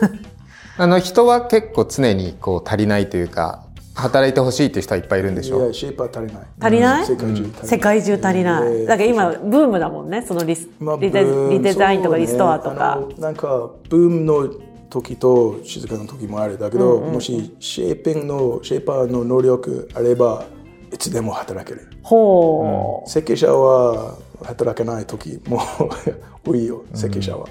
[0.79, 3.66] あの、人は結構常にこう足りないというか、
[3.97, 6.47] 働いてほしいっていう人はいっぱいいるんでしょいや、シェイパー足りない。
[6.59, 7.05] 足りない？
[7.05, 7.67] 世界中足りない。
[7.67, 8.67] 世界中足りない。
[8.67, 10.23] えーだから今ブームだもんね。
[10.27, 12.95] そのリスまあリデリデザインとかリストアとあか。
[13.01, 14.49] のなんかブームの
[14.89, 16.57] 時と静かな時もある。
[16.57, 20.45] だけど、もしシェイピングのシェイパーの能力あれば
[20.93, 21.87] いつでも働ける。
[22.03, 23.09] ほう。
[23.09, 25.59] 設計者は働けない時も
[26.45, 27.47] 多いよ設計者は、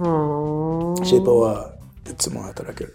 [0.00, 1.04] うーん。
[1.06, 1.70] シェイパーは
[2.10, 2.94] いつも働ける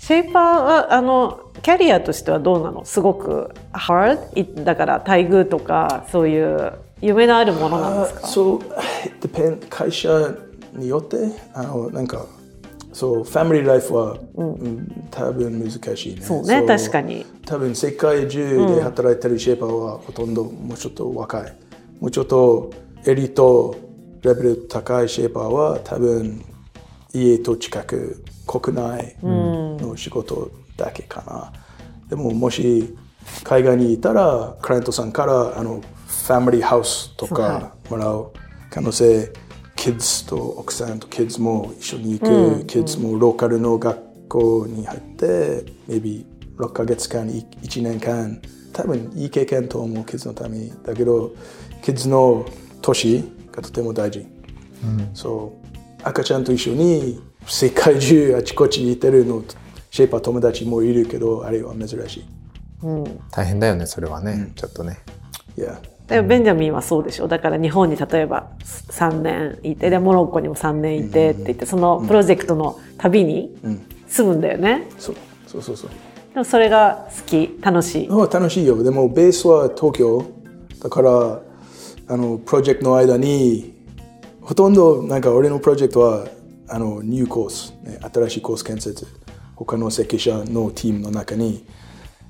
[0.00, 2.86] シェイパーはあのキャリアとしてはどうなの？
[2.86, 4.18] すごく hard?
[4.34, 8.26] いだから待遇とかそういう夢のあるものなんですか？
[8.26, 8.58] そう
[9.20, 10.34] depend 会社
[10.72, 11.18] によって
[11.52, 12.24] あのなんか
[12.94, 16.22] そうファミリーライフは、うん多分難しいね。
[16.22, 17.26] そうね確かに。
[17.44, 21.52] 多分世界中で働いてるシェイパーはほとんどもうちょっと若い。
[22.00, 22.72] もうちょっと
[23.06, 23.76] エリート
[24.22, 26.42] レベル高いシェイパーは多分
[27.12, 29.16] 家と近く国内
[29.80, 31.52] の仕事だけかな、
[32.08, 32.96] でももし
[33.44, 38.32] 海外にいたらクライアントさんからあのファミリーハウスとかもらう
[38.70, 39.32] 可能性
[39.76, 42.26] キッズと奥さんとキッズも一緒に行
[42.60, 46.24] く、キッズもローカルの学校に入って maybe
[46.56, 48.40] 6ヶ月間1年間
[48.72, 51.32] 多分いい経験と思うキッズのためにだけど
[51.82, 52.46] キッズの
[52.82, 54.26] 年がとても大事、
[55.14, 55.66] そう。
[56.02, 59.42] 赤ちゃんと一緒に世界中あちこちにいてるの
[59.90, 62.24] シェイパー友達もいるけどあれは珍しい。
[63.30, 64.52] 大変だよね、それはね。
[64.54, 64.98] ちょっとね。
[65.58, 67.28] いやでベンジャミンはそうでしょ。
[67.28, 73.56] だから日本に例えば3年いてでモロッコにも3年いてって言ってそのプロジェクトの旅に
[74.08, 74.88] 住むんだよね。
[74.98, 75.90] そうそうそうそう。
[76.32, 78.08] でもそれが好き楽しい。
[78.10, 78.82] あ楽しいよ。
[78.82, 80.24] でもベースは東京
[80.82, 81.42] だから
[82.08, 83.74] あのプロジェクトの間に
[84.40, 86.26] ほとんどなんか俺のプロジェクトは
[86.68, 89.06] あのニューコース、ね、新しいコース建設
[89.64, 91.66] 他の設計者のチームの中に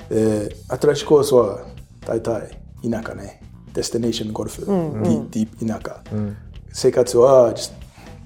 [0.08, 1.64] で新しいコースは
[2.04, 3.40] 大体田舎ね。
[3.72, 6.02] destination golf、ディ deep 田舎、
[6.72, 7.54] 生活は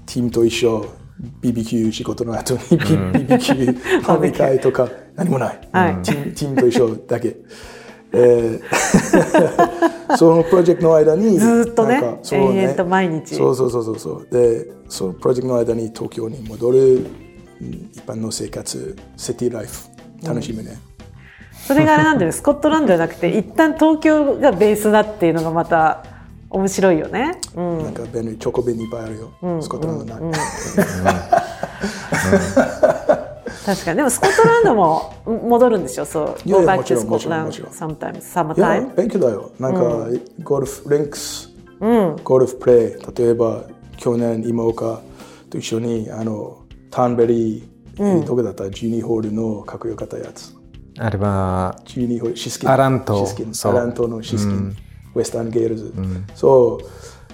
[0.07, 0.85] チームと一緒。
[1.41, 6.01] BBQ 仕事の後に BBQ 食べたいとか何もない、はい。
[6.03, 7.37] チームチームと一緒だけ。
[8.11, 8.61] えー
[10.17, 13.35] そのプロジェクトの間にずーっとねそう延々と毎日。
[13.35, 14.27] そうそうそうそうそう。
[14.29, 16.79] でそのプロジェクトの間に東京に戻る。
[16.79, 17.24] うん
[17.61, 19.87] 一般の生活シティライフ
[20.23, 20.77] 楽しみね、
[21.67, 22.33] それがあれなんだよね。
[22.37, 26.03] スコットランドじゃなくて一旦東京がベースだっていうのがまた
[26.49, 30.33] 面白いよね、うん、なんか便利チョコ便いっぱいあるよ、スコットランドない、
[33.65, 33.97] 確かに。
[33.97, 36.05] でもスコットランドも戻るんでしょ？
[36.05, 36.49] そう。
[36.49, 37.71] Go いや back もち to ろんもちろん Scotland もちろん。
[37.71, 38.57] sometimes.
[38.57, 39.51] いや summertime 勉強だよ。
[39.59, 40.07] なんか、
[40.43, 41.49] ゴルフリンクス、
[42.23, 43.15] ゴルフプレイ。
[43.17, 43.63] 例えば
[43.97, 45.01] 去年今岡
[45.49, 46.59] と一緒にあの
[46.95, 47.63] タンベリー、
[47.97, 50.55] えーどこだった12ホールのかっこよかったやつ。
[50.97, 52.69] あれは、12ホールシスキン。
[52.69, 53.25] アラント。
[53.25, 54.73] シスアラントのシスキン、
[55.13, 55.93] ウェスタンゲールズ、
[56.35, 56.85] そう。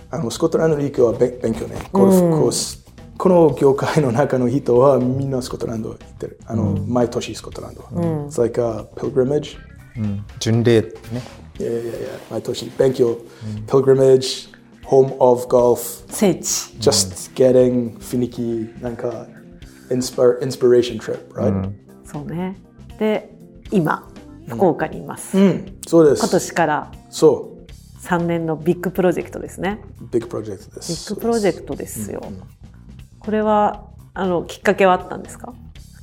[0.09, 1.75] あのスコットランドに行くは勉勉強ね。
[1.91, 2.83] ゴルフコース、
[3.19, 6.39] この業界の中の人はみんなスコットランド行ってる。
[6.47, 9.57] あの、毎年スコットランド、It's like a pilgrimage
[10.39, 10.89] 巡礼ね。
[11.59, 11.91] いやいやいや
[12.31, 13.15] 毎年勉強、
[13.67, 14.49] pilgrimage
[14.85, 16.73] home of golf 聖地。
[16.79, 19.27] Just getting フィニキなんか
[19.91, 21.71] inspire, inspiration trip right、
[22.03, 22.57] そうね。
[22.97, 23.29] で
[23.71, 24.07] 今
[24.47, 25.79] 福岡にいます、うん。
[25.87, 26.19] そうです。
[26.21, 27.57] 今年からそ
[28.01, 29.79] 3年のビッグプロジェクトですね。
[30.01, 32.23] うビッグプロジェクトでビすッグプロジェクトですよ、
[33.19, 35.53] これはあのきっかけはあったんですか？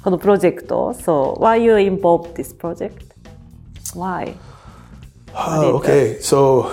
[0.03, 2.93] このプロジェクト So why you involved this project?
[3.95, 4.35] Why?
[5.33, 6.71] はあ OK so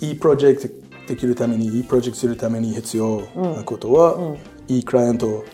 [0.00, 4.36] いいプロジェクトできるためにいいプロジェクトするために必要なことは、
[4.68, 5.44] いいクライアント、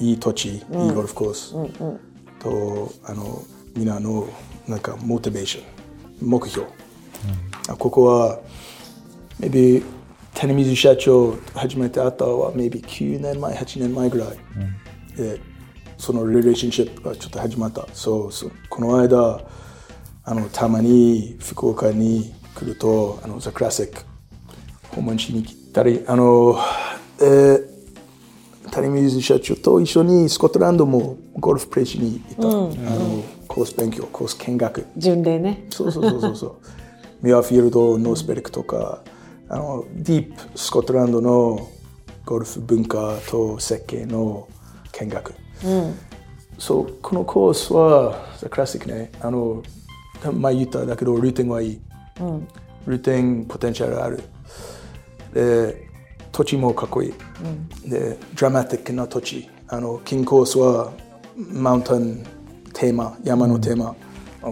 [0.00, 1.52] いい土地、いいゴルフコース、
[2.38, 3.42] とあの
[3.74, 4.28] みんなの
[4.68, 6.66] なんかモチベーション目標、
[7.68, 8.40] あここは
[9.40, 9.82] maybe
[10.34, 14.28] 谷水社長初めて会ったのは maybe 9年前8年前ぐらい、
[15.16, 15.40] で
[15.96, 17.86] そのリレーションシップがちょっと始まった。
[17.94, 18.52] そうそう。
[18.68, 19.40] この間
[20.24, 24.02] あのたまに福岡に来るとあのザ・クラシック
[24.90, 26.58] 訪問しに来たりあの、
[27.20, 27.75] えー
[28.70, 34.86] 谷水社長と一緒にスコットランドもゴルフプレイしに行った、あのコース勉強コース見学。
[34.96, 35.66] 巡礼ね。
[35.70, 36.56] そうそうそうそうそう。
[37.22, 39.02] ミュアフィールドノースベルクとか
[39.48, 41.68] あのディープスコットランドの
[42.24, 44.48] ゴルフ文化と設計の
[44.92, 45.34] 見学、
[46.58, 49.12] そうこのコースはザクラシックね。
[49.20, 49.62] あの
[50.32, 51.80] 前言っただけどルーティンはいい、
[52.86, 54.20] ルーティンポテンシャルある。
[55.32, 55.85] で
[56.36, 57.14] 土地もかっこいい、
[57.88, 60.92] でドラマティックな土地あのキングコースは
[61.34, 62.26] マウンテン
[62.74, 63.96] テーマ山のテーマ、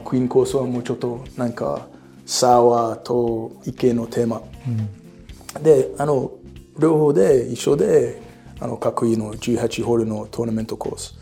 [0.00, 1.86] クイーンコースはもうちょっとなんか
[2.24, 4.40] 沢と池のテーマ、
[5.62, 6.32] であの
[6.78, 8.22] 両方で一緒で
[8.60, 11.14] あのかっこいいの18ホールのトーナメントコース。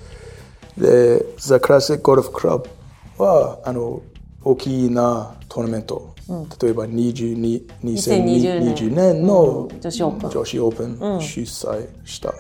[0.79, 2.71] でザ・クラシックゴルフクラブ
[3.19, 4.01] はあの
[4.45, 6.12] 大きなトーナメント、
[6.61, 12.33] 例えば22 2020年のうん女子オープン女子オープン主催した、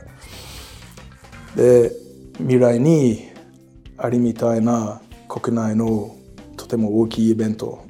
[1.57, 1.93] で
[2.39, 3.29] 未来に
[3.99, 6.17] ありみたいな国内の
[6.57, 7.85] とても大きいイベント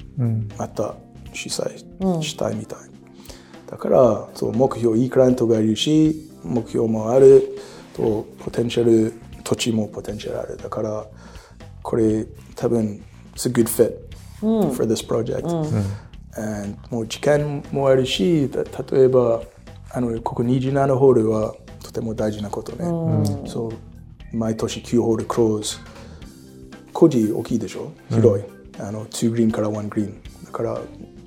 [0.57, 0.95] また
[1.33, 2.79] 主催したいみたい、
[3.69, 7.57] だからそう目標いいクライアントがいるし目標もある
[7.95, 9.13] とポテンシャル
[9.43, 10.57] 土地もポテンシャルある。
[10.57, 11.05] だから
[11.81, 13.01] これ多分
[13.35, 14.12] It's a good fit
[14.73, 15.47] for this project、
[16.35, 18.63] And もう時間もあるした
[18.95, 19.41] 例えば
[19.91, 22.85] あのここ27ホールはとても大事なことね、
[23.47, 25.77] そう毎年9ホールクローズ。
[26.91, 27.91] コージ大きいでしょ？
[28.09, 28.45] 広い、
[28.79, 30.79] あの2グリーンから1グリーンだから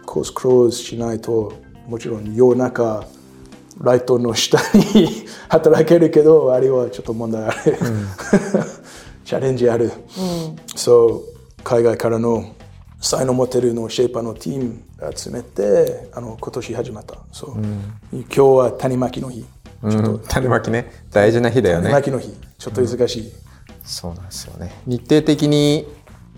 [0.04, 1.52] コースクローズしないと
[1.88, 3.04] もちろん夜中
[3.80, 7.54] ライトの下に働けるけどあれはちょっと問題ある、
[9.24, 9.92] チャレンジある、
[10.74, 11.22] そう
[11.62, 12.54] 海外からの
[13.00, 14.82] 才能持ってるのシェイパーのチーム
[15.14, 17.18] 集めてあの今年始まった。
[17.32, 17.54] そう、
[18.12, 19.44] 今日は谷巻きの日。
[19.88, 20.90] ちょっと、種まきね。
[21.10, 21.90] 大事な日だよね。
[21.90, 22.34] 谷巻きの日。
[22.58, 23.32] ちょっと難しい、
[23.84, 24.72] そうなんですよね。
[24.86, 25.86] 日程的に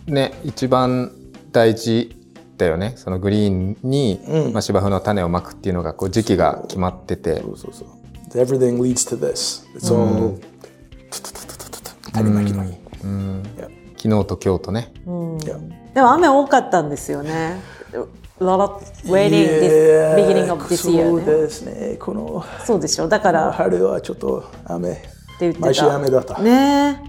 [0.07, 1.12] ね一番
[1.53, 2.14] 大事
[2.57, 2.94] だよね。
[2.97, 4.21] そのグリーンに、
[4.53, 7.40] まあ、芝生の種をまくっていうのがこう時期が決まってて。
[7.40, 7.88] そうそうそう。
[8.35, 9.64] Everything leads to this.
[9.75, 10.38] It's all、
[12.12, 13.71] 谷巻きの日、Yeah.
[13.97, 15.77] 昨日と今日とね、Yeah.
[15.94, 17.61] でも雨多かったんですよね。
[18.40, 21.22] Lot of waiting this beginning of this そ year ね。
[21.22, 21.96] うですね。
[21.98, 23.09] このそうでしょ。
[23.09, 25.03] だからって春はちょっと雨。
[25.40, 25.66] 言ってた。
[25.66, 27.03] 毎週雨だった、ね。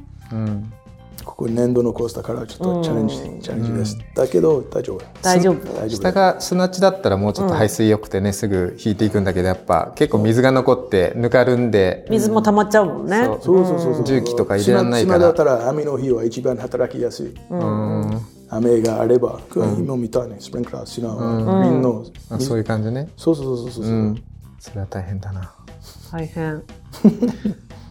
[1.25, 5.01] ここ年度のコースだからちょっとチャレンジ、チャレンジです、だけど大丈夫。
[5.21, 5.73] 大丈夫。
[5.73, 6.01] 大丈夫。
[6.01, 13.25] 下が砂地だったらもうちょっと排水良くてね、すぐ引いていくんだけどやっぱ結構水が残ってぬかるんで水も溜まっちゃうもんね。
[13.25, 13.39] そう。
[13.65, 15.19] そうそうそう重機とか入れらんないから。
[15.19, 17.35] 砂砂だったら雨の日は一番働きやすい、
[18.49, 19.39] 雨があれば
[19.77, 23.09] 今みたいにスプリンクラー砂はグリーンの、あそういう感じね。
[23.15, 24.15] そうそうそうそうそう、
[24.59, 25.53] それは大変だな。
[26.11, 26.63] 大変。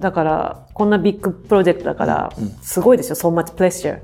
[0.00, 3.14] だからこんなビッグプロジェクトだからすごいでしょ。
[3.14, 4.00] So much pressure。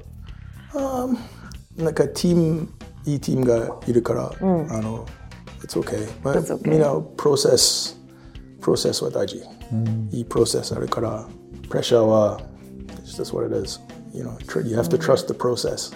[1.77, 2.69] なんかチーム
[3.07, 5.07] いいチームがいるから、あの
[5.61, 6.35] It's okay、まあ
[6.69, 7.99] みんなプロセス
[8.61, 9.43] プロセスは大事、
[10.11, 11.27] いいプロセスあるから
[11.69, 12.40] プレッシャーは
[13.05, 13.81] It's just what it is
[14.12, 15.95] you know you have to trust the process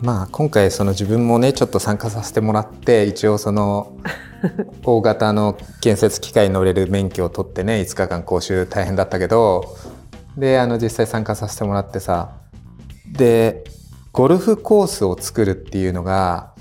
[0.00, 3.96] まあ今回その自分もねちょっと参加させてもらって一応その
[4.84, 9.76] 大型の建設機械に乗れる免許を取ってね5日間講習大変だったけど
[10.36, 12.32] であの実際参加させてもらってさ
[13.10, 13.64] で
[14.12, 16.52] ゴルフコースを作るっていうのが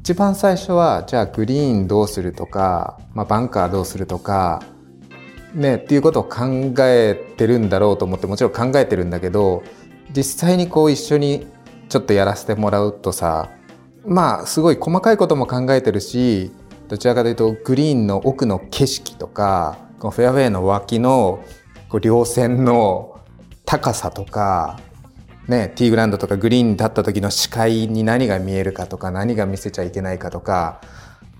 [0.00, 4.62] 一番最初はじゃあグリーンどうするとか、まあ、バンカーどうするとか
[5.54, 9.62] ねっていうことを考えてるんだろうと思ってもちろん考えてるんだけど
[10.14, 11.46] 実際にこう一緒に
[11.88, 13.50] ちょっとやらせてもらうとさ
[14.06, 16.50] まあすごい細かいことも考えてるし
[16.88, 21.42] どちらかというとグリーンの奥の景色とかこのフェアウェイの脇の
[21.88, 23.20] こう稜線の
[23.64, 24.78] 高さとか、
[25.48, 30.80] ね、ティーグラウンドとかグリーンに立った時の視界に何が見えるかとか何が見せちゃいけないかとか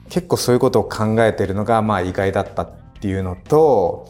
[0.09, 4.09] 結構そういうことを考えてるのがまあ意外だったっていうのと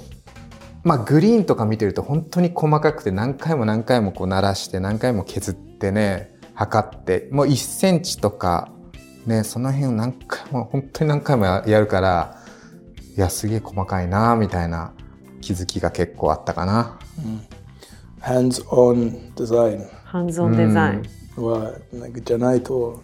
[0.84, 8.70] まあグリーンとか見てると本当に細かくて何回も何回もこう鳴らして何回も削ってね測ってもう1センチとか
[9.26, 12.38] ねその辺を何回も 本当に何回もやるから
[13.16, 14.92] いやすげえ細かいなみたいな
[15.40, 16.98] 気づきが結構あったかな。
[18.20, 19.86] hands on design.
[20.04, 21.02] ハンズオンデザイン。
[21.36, 23.02] はなんかじゃないと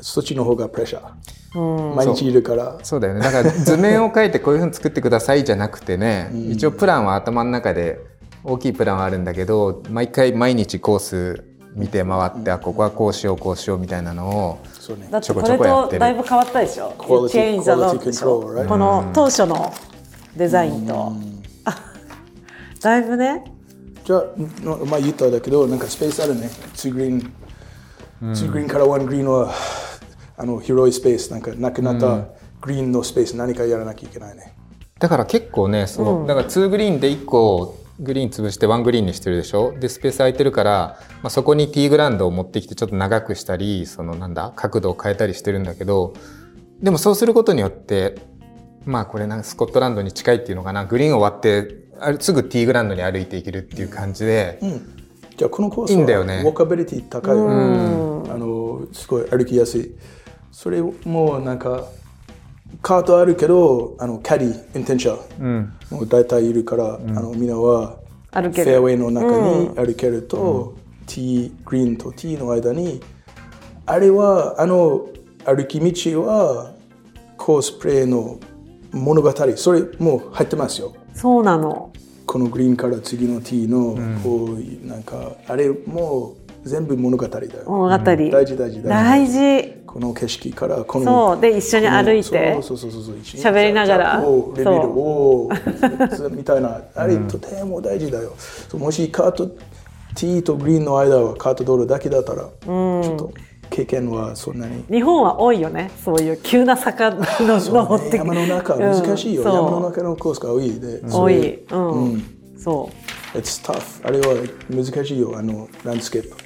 [0.00, 2.78] そっちの方がプレッシャー、毎日いるから。
[2.82, 3.00] そう。
[3.00, 3.20] だよね。
[3.20, 7.98] だから図面を描いてこういうふうに作ってくださいじゃなくてね、一応プランは頭の中で
[8.42, 14.58] 大きいプランはあるんだけど毎回毎日コース見て回って、あここはこうしようこうしようみたいなのを
[15.10, 15.98] だってこれちょこやってる。
[15.98, 16.92] とだいぶ変わったでしょ?
[16.98, 19.72] この当初の
[20.36, 21.12] デザインと。
[21.64, 21.76] あ
[22.80, 23.44] だいぶね。
[24.04, 24.22] じゃあ
[24.62, 26.50] の前言ったんだけどなんかスペースあるね。
[26.74, 27.32] 2グリーン、
[28.32, 29.50] 2グリーンから1グリーンは
[30.36, 32.18] あの広いスペースなんかなくなった
[32.60, 34.54] グリーンのスペース何かやらなきゃいけないね。
[35.00, 39.72] だから結構ねそう、だから2グリーンで1個グリーン潰して1グリーンにしてるでしょ？
[39.78, 46.14] でスペース空いてるから、まあ、そこにティーグラウンドを持ってきてちょっと長くしたりそのなんだ角度を変えたりしてるんだけど
[46.80, 48.16] でもそうすることによって
[48.84, 50.84] まあこれなんかスコットランドに近いっていうのかな？
[50.86, 54.58] グリーンを割ってあすぐティーグラウンドに歩いていけるっていう感じで、
[55.36, 56.42] じゃあこのコースいいんだはよね。
[56.44, 57.36] ウォーカビリティ高い。
[57.36, 59.94] よねあのすごい歩きやすい。
[60.50, 61.86] それもなんか
[62.84, 67.96] カートあるけどあのキャディインテンション、もう大体いるから、あのみんなは
[68.30, 70.74] フェアウェイの中に歩けると、
[71.06, 73.00] ティーグリーンとティーの間に
[73.86, 75.08] あれはあの
[75.46, 76.74] 歩き道は
[77.38, 78.38] コースプレーの
[78.92, 79.32] 物語。
[79.56, 80.94] それもう入ってますよ。
[81.14, 81.90] そうなの。
[82.26, 87.48] このグリーンから次のティーの、こうなんかあれもう全部物語だよ。
[87.66, 88.04] 物語。
[88.04, 88.82] 大事大事大事。
[88.82, 94.16] 大事この景色からこのそうで一緒に歩いてそうそうそうそう一緒に喋りながら。
[94.16, 94.74] レベルそう。
[94.98, 96.82] おー みたいな。
[96.96, 98.32] あれとても大事だよ、
[98.68, 103.32] そうもしカートティーとグリーンの間はカート道路だけだったら、ちょっと
[103.70, 104.82] 経験はそんなに。
[104.90, 105.92] 日本は多いよね。
[106.04, 109.44] そういう急な坂の登ってく山の中難しいよ、う。
[109.44, 111.02] ん山の中のコースが多いで。
[111.08, 111.54] 多い。
[111.70, 111.78] う
[112.16, 112.24] ん、
[112.58, 112.90] そ
[113.32, 114.34] It's tough あれは
[114.68, 115.38] 難しいよ。
[115.38, 116.43] あのランドスケープ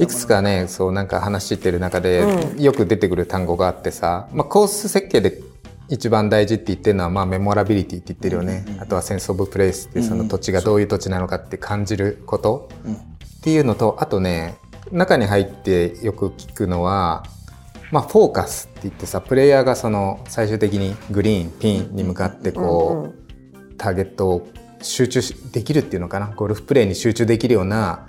[0.00, 2.24] いくつかねそうなんか話してる中で
[2.58, 5.42] よく出てくる単語があってさ、まあ、コース設計で
[5.88, 12.68] 一番大事って言ってるのは、まあ、 memorability って言ってるよね、あとは sense of place ってその土地がどういう土地なのかって感じること、
[13.38, 14.56] っていうのとあとね
[14.92, 17.24] 中に入ってよく聞くのは、
[17.90, 24.48] まあ、フォーカスって言ってさプレイヤーがその最終的にグリーンピンに向かってこう、ターゲットを
[24.80, 26.28] 集中しできるっていうのかな。
[26.28, 28.06] ゴルフプレーに集中できるような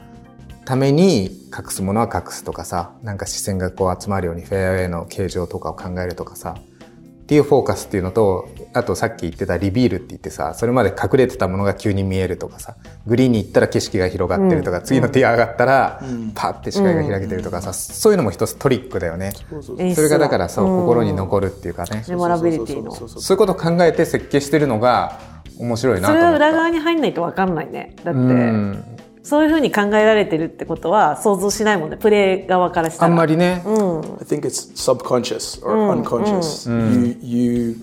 [0.71, 16.01] ために隠すものは隠すとかさなんか視線がこう集まるようにフェアウェイの形状とかを考えるとかさっていうフォーカスっていうのとあとさっき言ってたリビールって言ってさそれまで隠れてたものが急に見えるとかさグリーンに行ったら景色が広がってるとか、次のティア上がったら、
[16.36, 19.34] パッて視界が開けてるとかさ、そういうのも一つトリックだよね。
[19.63, 22.05] それがだからそう、心に残るっていうかね。
[22.07, 22.91] メモラビリティの。
[22.91, 25.19] そういうことを考えて設計してるのが
[25.57, 26.36] 面白いなそれは。
[26.36, 27.95] 裏側に入んないと分かんないね。
[28.03, 33.71] だって、うんそういうふうに考えられてるってことは想像しないもんねプレイ側からしたらあんまりね、I
[34.25, 36.67] think it's subconscious or unconscious.
[36.69, 37.75] You you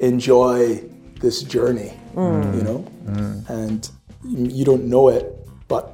[0.00, 0.82] enjoy
[1.20, 2.84] this journey, you know,
[3.48, 3.88] and
[4.24, 5.26] you don't know it,
[5.68, 5.92] but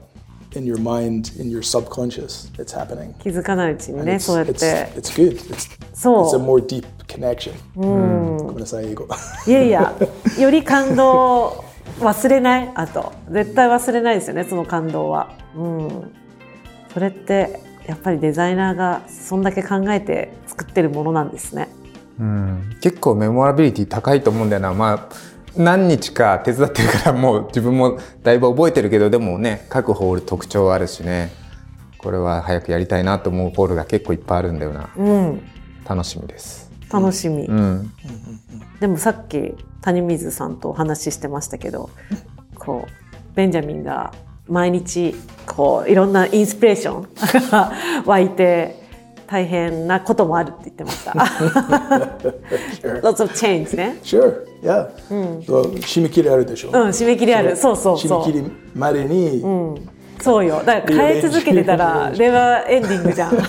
[0.54, 3.12] in your mind, in your subconscious, it's happening.
[3.18, 5.36] 気づかないうちにね it's, そうやっ it's, て it's good.
[5.52, 7.52] It's, そう it's a more deep connection.
[7.74, 9.08] ごめんなさい、英語。
[9.48, 9.94] いやいや
[10.38, 11.64] より感動
[12.00, 15.30] 忘れないあと絶対忘れないですよねその感動は。
[15.56, 16.12] うん。
[16.92, 21.68] それってやっぱりデザイナーがそんだけ考えて作ってるものなんですね。
[22.18, 22.76] うん。
[22.80, 24.74] 結構メモラビリティ高いと思うんだよな。
[24.74, 25.14] まあ
[25.56, 31.30] 何日か手伝ってるからもう自分もだいぶ覚えてるけどでもね各ホール特徴あるしね。
[31.98, 34.90] これは早くやりたいなと思うホールが結構いっぱいあるんだよな。
[34.96, 35.42] うん。
[35.88, 36.70] 楽しみです。
[36.92, 37.90] 楽しみ、うん。
[38.80, 41.90] でもさっき谷水さんとお話ししてましたけど
[42.54, 44.12] こうベンジャミンが
[44.48, 45.14] 毎日
[45.46, 47.72] こういろんなインスピレーションが
[48.06, 48.86] 湧いて
[49.26, 51.10] 大変なこともあるって言ってました。
[53.02, 53.98] Lots of change ね。
[54.02, 54.88] Sure, yeah.
[55.44, 56.68] そう締め切りあるでしょ。
[56.68, 57.56] うん、締め切りある。
[57.56, 58.22] そうそうそう。
[58.22, 59.42] 締め切りまでに、
[60.20, 60.62] そうよ。
[60.64, 63.30] だから変え続けてたら、レバーエンディングじゃん。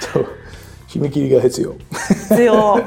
[0.00, 0.26] そう
[0.88, 1.74] 締め切りが必要。
[2.30, 2.80] 必要。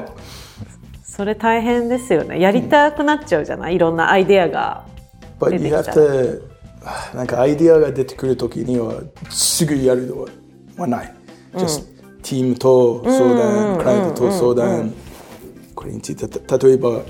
[1.22, 2.40] それ大変ですよね。
[2.40, 3.76] やりたくなっちゃうじゃない？
[3.76, 4.88] いろんなアイデアが
[5.40, 6.42] 出てき to
[7.14, 10.28] なんかアイディアが出てくるときにはすぐやるの
[10.78, 11.14] はない。
[11.54, 11.86] Just
[12.24, 14.96] チームと相談、クライアントと相談。
[15.76, 17.04] これについてた例えば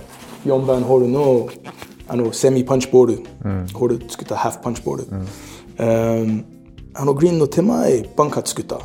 [0.46, 1.48] 4番ホールの
[2.10, 3.24] あの semi punch bowl、
[3.74, 5.06] ホール作った half punch bowl、
[5.80, 6.46] うん
[6.96, 8.78] あのグリーンの手前バンカー作った。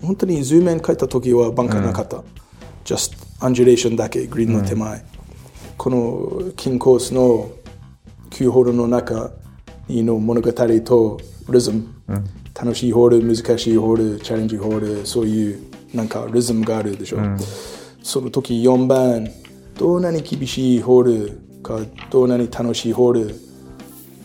[0.00, 2.22] 本当にズーム面書いた時はバンカーなかった。
[2.86, 5.02] just アンジュレーションだけグリーンの手前。
[5.78, 7.50] このキンコースの
[8.28, 9.30] 9ホールの中
[9.88, 11.18] の物語と
[11.48, 11.88] リズム、
[12.54, 15.62] 楽しいホール難しいホールチャレンジホールそういう
[15.94, 17.18] なんかリズムがあるでしょ、
[18.02, 19.26] その時4番
[19.78, 21.78] どんなに厳しいホールか
[22.10, 23.34] どんなに楽しいホール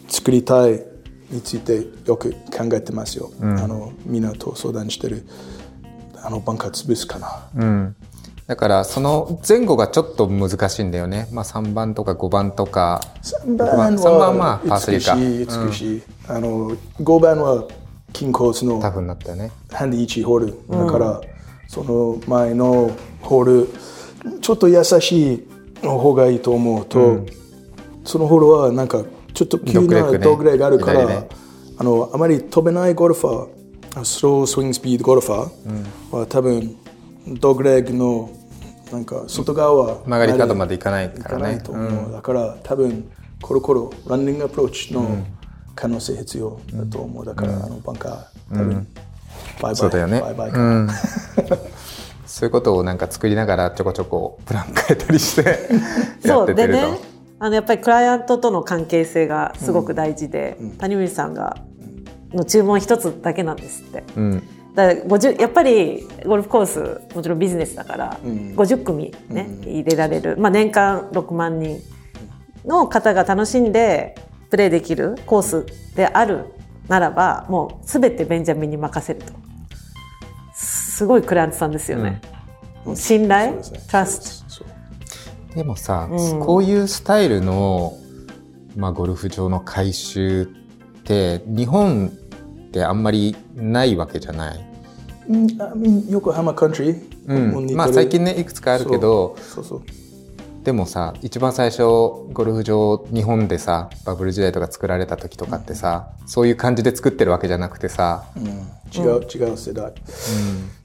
[0.10, 0.84] 作りたい
[1.32, 5.26] についてよく考えてますよ、あのみんなと相談してる
[6.22, 7.96] あのバンカー潰すかな、うん。
[8.48, 11.28] だから、その前後がちょっと難しいんだよね。
[11.32, 13.02] まあ、3番とか5番とか。
[13.24, 15.98] 3番三番はまあパーは美しい3か美し。
[15.98, 16.72] い、あの
[17.02, 17.64] 5番は
[18.14, 19.52] 金コースのタフになったよね。
[19.72, 21.22] ハンディ1ホールだから、
[21.68, 22.92] その前の
[23.22, 23.70] ホール
[24.42, 25.48] ちょっと優しい
[25.82, 27.26] 方がいいと思うと、
[28.04, 30.18] そのホールはなんかちょっと急なドッグレッグね。
[30.20, 31.30] ドッグレッグあるから、左ね。
[31.78, 36.78] あのあまり飛べないゴルファースロースイングスピードゴルファーは多分
[37.28, 38.30] ドッグレッグの
[38.92, 41.72] なんか外側曲がり角まで行かないいかねからないと。
[41.72, 43.12] 思う、だから多分
[43.42, 45.26] コロコロランニングアプローチの
[45.76, 48.86] 可能性必要だと思うだから、あのバンカー多分、バイ
[49.62, 50.22] バイそうだよね。
[50.22, 50.90] バイバイかうな、ん。
[52.26, 55.70] そういうことをなんか作りながらちょこちょこプラン変えたりして
[56.22, 56.82] やそうってってると。
[56.82, 57.00] でね
[57.38, 61.58] あのやっぱりクライアントとの関係性がすごく大事で、谷口さんが
[62.34, 64.04] の注文一つだけなんですって。
[64.16, 64.44] うん。
[64.76, 71.82] だから50やっぱりゴルフコースもちろんビジネスだから、50組ね、入れられる、まあ、年間6万人
[72.66, 74.16] の方が楽しんで
[74.50, 76.46] プレーできるコースである
[76.90, 79.34] ならばもう全てベンジャミンに任せると。
[80.54, 82.22] すごいクライアントさんですよね、
[82.86, 84.66] もう信頼、トラスト
[85.56, 86.40] でもさ、うん。
[86.40, 87.94] こういうスタイルの、
[88.76, 92.12] まあ、ゴルフ場の改修って日本
[92.76, 94.66] ってあんまりないわけじゃない。
[95.30, 99.82] うんあうん横浜カントリーまあ最近ねいくつかあるけどそうそう
[100.64, 108.26] でもさ一番最初ゴルフ場日本でさバブル時代とか作られた時とかってさ、そういう感じで作ってるわけじゃなくてさ、
[108.92, 109.94] そう、うん、違う、違う世代、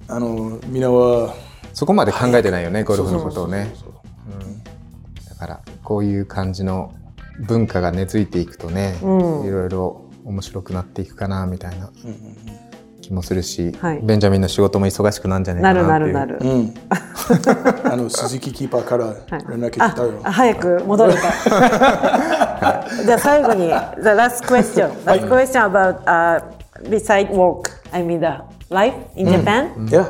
[0.09, 1.35] あのみんなは
[1.75, 3.75] そこまで考えてないよね、ゴルフのことをね。
[5.29, 6.95] だからこういう感じの
[7.41, 9.47] 文化が根付いていくとね、うん。
[9.47, 11.91] いろいろ面白くなっていくかなみたいな
[13.01, 14.01] 気もするし、はい。
[14.03, 16.39] ベンジャミンの仕事も忙しくなんじゃないかなるなっていう。
[16.39, 19.07] なるなる、うん、あの鈴木キーパーから
[19.49, 21.19] 連絡来たよ、あ早く戻るか
[23.05, 23.73] じゃあ最後に The
[24.11, 24.91] last question.
[25.05, 26.43] last question about、uh,
[26.89, 30.07] beside work I mean the life in Japan、Yeah,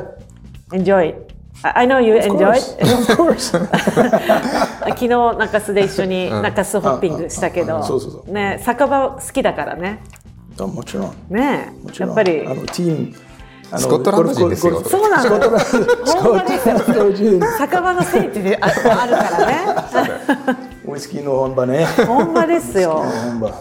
[0.71, 1.09] enjoy.
[1.09, 1.30] it
[1.63, 2.75] I know you of enjoy course.
[2.79, 2.87] it.
[2.91, 3.51] Of course.
[4.89, 7.79] 昨日中洲で一緒に中洲ホッピングしたけど
[8.27, 10.01] ね酒場好きだからね。
[10.59, 11.13] あもちろん。
[11.29, 12.09] ねもちろん。
[12.09, 12.45] やっぱり。
[12.47, 13.15] あのチーム
[13.71, 14.83] あのスコットランド人ですよ。
[14.83, 15.23] そうなの。
[15.23, 16.79] スコットランドスコ本場ですよ。
[17.57, 19.65] 酒場の聖地でああるからね。
[20.85, 21.85] ウイスキーの本場ね。
[22.07, 23.05] 本場ですよ。
[23.29, 23.51] 本場、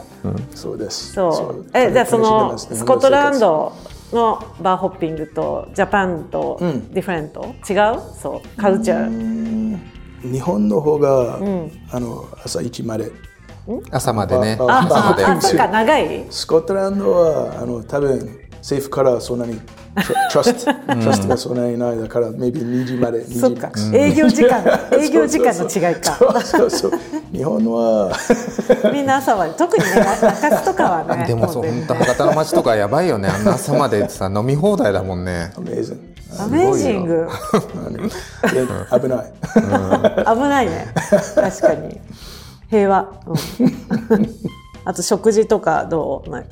[0.55, 1.13] そうです。
[1.13, 1.67] そう。
[1.75, 3.73] えじゃあそのスコットランド
[4.13, 6.59] のバーホッピングとジャパンと
[6.93, 8.01] ディフェレント、違う？
[8.21, 8.61] そう。
[8.61, 9.79] カルチャー
[10.23, 11.39] 日本の方が、
[11.91, 13.11] あの朝一まで。
[13.91, 14.59] 朝までね。
[14.61, 15.25] あ朝まで。
[15.25, 16.27] あそっか長い？
[16.31, 19.61] スコットランドはあの多分政府からそんなに
[20.33, 23.39] トラストトラストがそんなにないだから maybe 2時まで2時。
[23.41, 24.63] そっか、営業時間。
[24.99, 26.17] 営業時間の違いか。
[26.43, 26.93] そうそう
[27.33, 28.13] 日本は。
[28.93, 31.25] みんな朝は特にね中洲とかはね。
[31.27, 33.29] でもそうう本当博多の街とかやばいよね。
[33.29, 35.53] あんな朝までさ飲み放題だもんね。
[35.57, 35.97] Amazing
[36.39, 39.33] アメージングあのいや危ない。
[40.35, 40.87] 危ないね。
[41.35, 42.01] 確かに。
[42.71, 44.29] 平和、うん。
[44.85, 46.31] あと食事とかどう？
[46.31, 46.45] な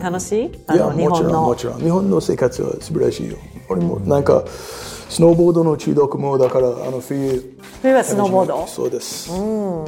[0.00, 0.50] 楽しい？
[0.66, 1.80] あいやもちろんもちろん。
[1.80, 3.36] 日本の生活は素晴らしいよ。
[3.68, 8.66] 俺もなんかスノーボードの中毒もだからあの冬冬はスノーボード？
[8.66, 9.84] そうです、うん。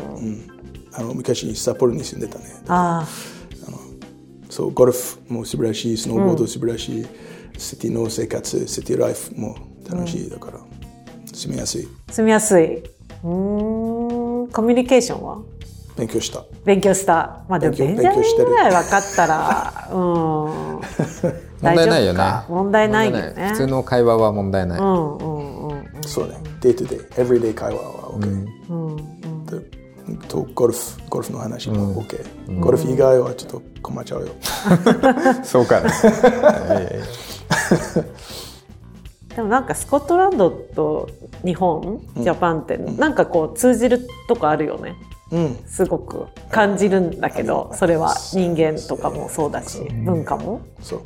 [0.93, 2.45] あの昔札幌に住んでたね。
[2.69, 3.07] あ
[4.51, 7.07] そうゴルフも素晴らしいスノーボード素晴らしい、
[7.59, 9.57] シティの生活シティライフも
[9.91, 10.31] 楽しい。
[10.31, 10.61] だから、
[11.33, 11.89] 住みやすい。
[12.09, 12.77] あ住みやすい。
[12.77, 14.49] うーん。
[14.53, 15.39] コミュニケーションは？
[15.97, 16.45] 勉強した。
[16.65, 17.45] 勉強した。
[17.49, 20.81] まあでもベ勉ンジャミ強勉強してるンぐらい分かったらうん。
[21.61, 22.13] 問題ないよね。
[22.13, 22.45] 大丈夫か。
[22.49, 26.37] 問題ないよ問ね題普通の会話は問題ない、うんうんうんそうね。
[26.61, 28.51] day to day every day 会話は OK、
[29.51, 29.75] で
[30.29, 30.79] とゴルフ。
[31.09, 34.29] ゴルフの話も OK、ゴルフ以外はちょっと困っちゃうよ。
[35.43, 35.91] そうかね。
[39.35, 41.09] でもなんかスコットランドと
[41.45, 44.95] 日本、 Japan ってなんかこう通じるとこあるよね。
[45.35, 45.57] うん。
[45.67, 50.61] すごく感じるんだけど、それは人間とかもそうだし、文化も。
[50.81, 51.01] そう。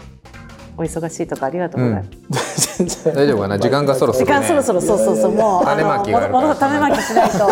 [0.76, 2.78] お忙しいとかありがとうございます。
[2.84, 3.58] 全然 大丈夫かな？
[3.58, 5.32] 時間がそろそろ、ね、時間そろそろそうそうそう。
[5.32, 6.46] も う種まきがあるから。
[6.46, 7.38] もう種まきしないと。
[7.38, 7.48] そう。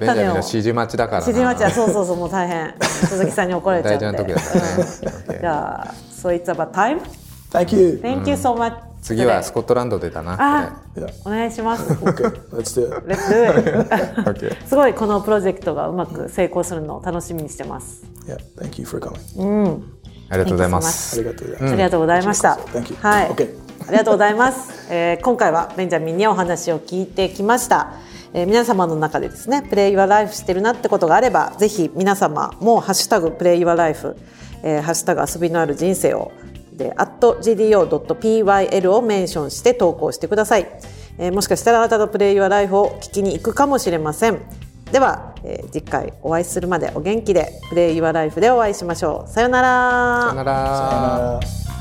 [0.00, 1.26] ベンジャミンの指示待ちだからな。
[1.26, 2.74] 指示待ちはそうそうそうもう大変。
[2.80, 4.04] 鈴木さんに怒られちゃって。
[4.04, 4.84] 大事な時だからね。
[5.28, 5.40] うん。
[5.40, 7.00] じゃあ So it's about time?
[7.54, 8.00] Thank you.
[8.02, 10.62] Thank you so much 次はスコットランドでだなあ
[10.96, 13.04] いやお願いします Okay, let's do it.
[13.06, 19.82] Let's do it こ れ OK すごいこのプロジェクトがうまく成功するのを楽しみにしてます Yeah, thank you for coming.
[20.30, 21.72] ありがとうございまあすりがとうございます。
[21.72, 22.54] ありがとうございました。
[22.72, 22.96] Thank you.
[23.02, 23.28] はい。
[23.32, 23.54] Okay.
[23.86, 24.86] ありがとうございます。
[24.90, 27.92] えー今回はベンジャミンにお話を聞いてきました。
[28.32, 34.16] えー皆様の中でですね、プレイユアライフしてるなってことがあれば、ぜひ皆様もハッシュタグプレイユアライフ、
[34.62, 36.32] えーハッシュタグ遊びのある人生を
[36.76, 40.66] で @gdo.pyl をメンションして投稿してください。
[41.18, 44.40] えーもしかしたらあなたのプレイユアライフを聞きに行くかもしれません。
[44.90, 49.30] では、えー次回お会いするまでお元気でプレイユアライフでお会いしましょう。
[49.30, 50.20] さようなら。
[50.22, 50.66] さよならさよ
[51.00, 51.08] な
[51.40, 51.73] ら